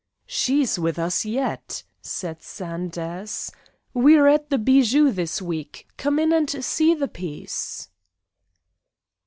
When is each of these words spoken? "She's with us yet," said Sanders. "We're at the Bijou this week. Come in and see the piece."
"She's 0.25 0.79
with 0.79 0.97
us 0.97 1.25
yet," 1.25 1.83
said 2.01 2.41
Sanders. 2.41 3.51
"We're 3.93 4.25
at 4.25 4.49
the 4.49 4.57
Bijou 4.57 5.11
this 5.11 5.43
week. 5.43 5.89
Come 5.97 6.17
in 6.17 6.33
and 6.33 6.49
see 6.65 6.95
the 6.95 7.07
piece." 7.07 7.87